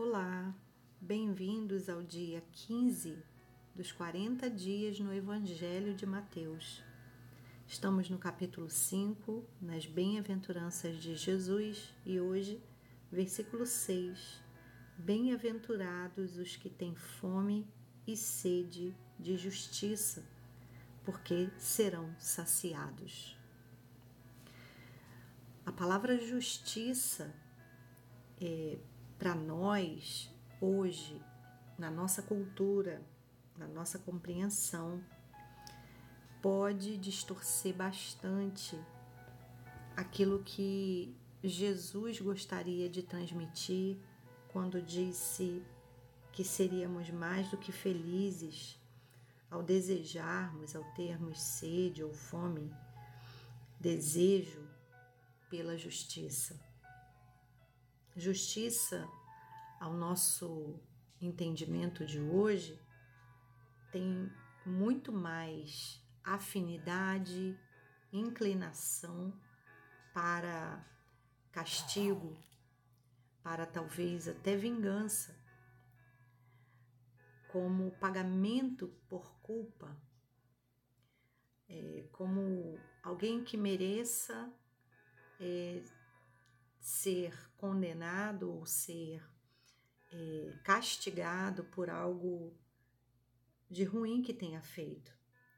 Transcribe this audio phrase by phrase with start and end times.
[0.00, 0.54] Olá,
[1.00, 3.18] bem-vindos ao dia 15
[3.74, 6.84] dos 40 dias no Evangelho de Mateus.
[7.66, 12.62] Estamos no capítulo 5, nas bem-aventuranças de Jesus, e hoje,
[13.10, 14.40] versículo 6.
[14.96, 17.66] Bem-aventurados os que têm fome
[18.06, 20.24] e sede de justiça,
[21.04, 23.36] porque serão saciados.
[25.66, 27.34] A palavra justiça
[28.40, 28.78] é,
[29.18, 31.20] para nós hoje,
[31.76, 33.02] na nossa cultura,
[33.56, 35.02] na nossa compreensão,
[36.40, 38.78] pode distorcer bastante
[39.96, 43.98] aquilo que Jesus gostaria de transmitir
[44.48, 45.62] quando disse
[46.32, 48.78] que seríamos mais do que felizes
[49.50, 52.72] ao desejarmos, ao termos sede ou fome,
[53.80, 54.68] desejo
[55.50, 56.67] pela justiça.
[58.18, 59.08] Justiça,
[59.78, 60.80] ao nosso
[61.20, 62.76] entendimento de hoje,
[63.92, 64.28] tem
[64.66, 67.56] muito mais afinidade,
[68.12, 69.32] inclinação
[70.12, 70.84] para
[71.52, 72.36] castigo,
[73.40, 75.32] para talvez até vingança,
[77.46, 79.96] como pagamento por culpa,
[81.68, 84.52] é, como alguém que mereça
[85.38, 85.84] é,
[86.88, 89.22] ser condenado ou ser
[90.10, 92.56] é, castigado por algo
[93.68, 95.14] de ruim que tenha feito.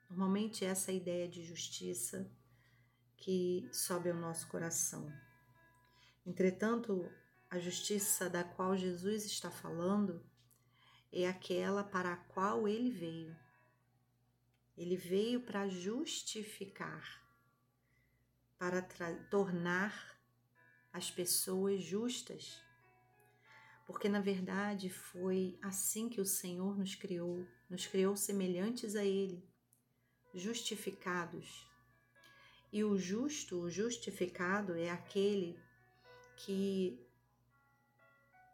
[0.08, 2.28] Normalmente, essa é ideia de justiça
[3.16, 5.08] que sobe ao nosso coração.
[6.26, 7.08] Entretanto,
[7.48, 10.20] a justiça da qual Jesus está falando
[11.12, 13.36] é aquela para a qual ele veio.
[14.76, 17.22] Ele veio para justificar,
[18.58, 18.82] para
[19.30, 20.19] tornar
[20.92, 22.60] as pessoas justas.
[23.86, 29.42] Porque na verdade foi assim que o Senhor nos criou, nos criou semelhantes a Ele,
[30.32, 31.68] justificados.
[32.72, 35.58] E o justo, o justificado, é aquele
[36.36, 37.04] que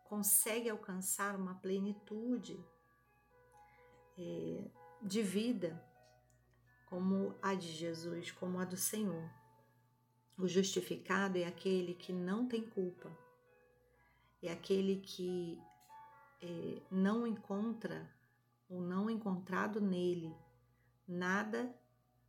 [0.04, 2.58] consegue alcançar uma plenitude
[4.16, 4.70] é,
[5.02, 5.84] de vida,
[6.86, 9.28] como a de Jesus, como a do Senhor.
[10.38, 13.10] O justificado é aquele que não tem culpa,
[14.42, 15.58] é aquele que
[16.42, 18.10] é, não encontra
[18.68, 20.34] ou não encontrado nele
[21.06, 21.74] nada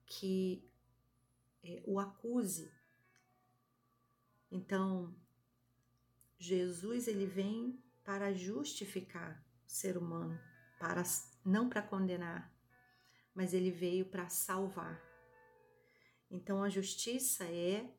[0.06, 0.64] que
[1.64, 2.72] é, o acuse.
[4.50, 5.14] Então,
[6.38, 10.40] Jesus ele vem para justificar o ser humano,
[10.80, 11.04] para
[11.44, 12.54] não para condenar,
[13.36, 15.07] mas ele veio para salvar.
[16.30, 17.90] Então a justiça é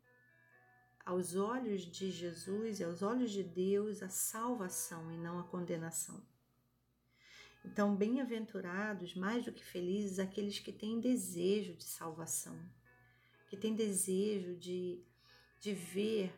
[1.04, 6.22] aos olhos de Jesus e aos olhos de Deus a salvação e não a condenação.
[7.64, 12.58] Então, bem-aventurados, mais do que felizes, aqueles que têm desejo de salvação,
[13.48, 15.02] que têm desejo de,
[15.58, 16.32] de ver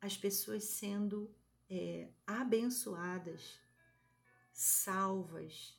[0.00, 1.30] as pessoas sendo
[1.70, 3.60] é, abençoadas,
[4.52, 5.78] salvas,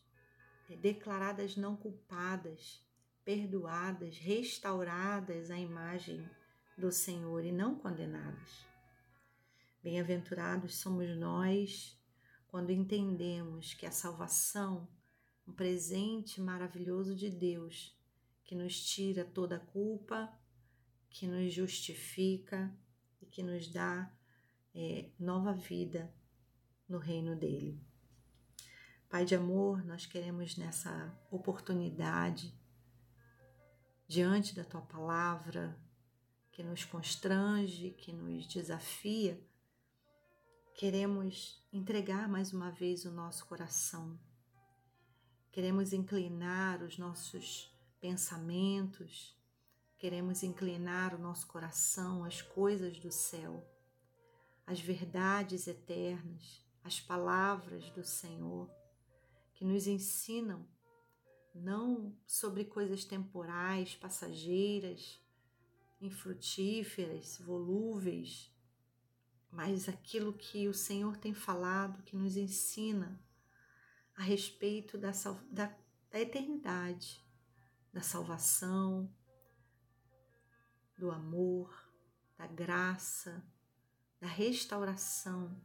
[0.69, 2.84] é, declaradas não culpadas,
[3.25, 6.29] perdoadas, restauradas à imagem
[6.77, 8.63] do Senhor e não condenadas.
[9.81, 11.99] Bem-aventurados somos nós
[12.47, 14.87] quando entendemos que a salvação,
[15.47, 17.97] um presente maravilhoso de Deus,
[18.43, 20.31] que nos tira toda a culpa,
[21.09, 22.71] que nos justifica
[23.19, 24.11] e que nos dá
[24.73, 26.13] é, nova vida
[26.87, 27.81] no reino dele.
[29.09, 32.53] Pai de amor, nós queremos nessa oportunidade
[34.07, 35.77] diante da tua palavra,
[36.51, 39.41] que nos constrange, que nos desafia,
[40.75, 44.17] queremos entregar mais uma vez o nosso coração.
[45.51, 49.35] Queremos inclinar os nossos pensamentos,
[49.97, 53.65] queremos inclinar o nosso coração às coisas do céu,
[54.65, 58.69] às verdades eternas, às palavras do Senhor,
[59.53, 60.67] que nos ensinam
[61.55, 65.21] não sobre coisas temporais, passageiras,
[66.01, 68.53] infrutíferas, volúveis,
[69.49, 73.23] mas aquilo que o Senhor tem falado, que nos ensina
[74.13, 75.11] a respeito da,
[75.49, 75.73] da,
[76.11, 77.25] da eternidade,
[77.93, 79.09] da salvação,
[80.97, 81.89] do amor,
[82.37, 83.41] da graça,
[84.19, 85.57] da restauração,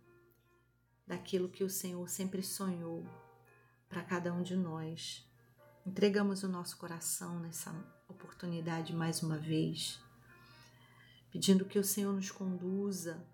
[1.05, 3.05] daquilo que o Senhor sempre sonhou
[3.89, 5.29] para cada um de nós.
[5.91, 7.75] Entregamos o nosso coração nessa
[8.07, 10.01] oportunidade mais uma vez,
[11.33, 13.27] pedindo que o Senhor nos conduza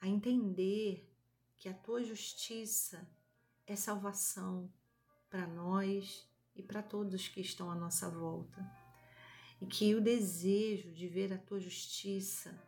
[0.00, 1.06] a entender
[1.58, 3.06] que a tua justiça
[3.66, 4.72] é salvação
[5.28, 6.26] para nós
[6.56, 8.66] e para todos que estão à nossa volta.
[9.60, 12.58] E que o desejo de ver a tua justiça,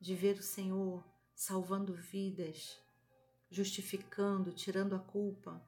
[0.00, 1.04] de ver o Senhor
[1.34, 2.78] salvando vidas,
[3.50, 5.62] justificando, tirando a culpa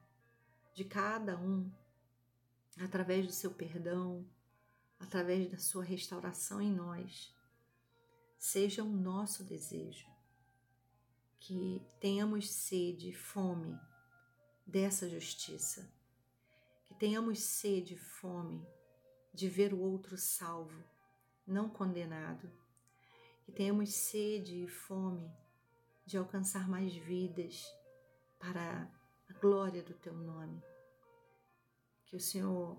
[0.73, 1.71] de cada um,
[2.79, 4.25] através do seu perdão,
[4.99, 7.33] através da sua restauração em nós,
[8.37, 10.07] seja o nosso desejo.
[11.39, 13.77] Que tenhamos sede e fome
[14.65, 15.91] dessa justiça,
[16.87, 18.65] que tenhamos sede e fome
[19.31, 20.83] de ver o outro salvo,
[21.45, 22.51] não condenado,
[23.43, 25.31] que tenhamos sede e fome
[26.05, 27.63] de alcançar mais vidas
[28.39, 28.91] para
[29.29, 30.63] a glória do teu nome.
[32.05, 32.77] Que o Senhor,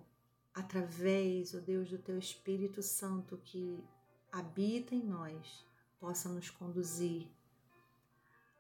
[0.55, 3.83] através, ó Deus, do teu Espírito Santo que
[4.31, 5.65] habita em nós,
[5.99, 7.29] possa nos conduzir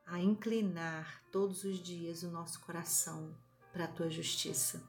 [0.06, 3.36] a inclinar todos os dias o nosso coração
[3.72, 4.82] para a tua justiça.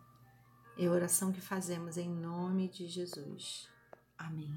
[0.77, 3.67] É a oração que fazemos em nome de Jesus.
[4.17, 4.55] Amém.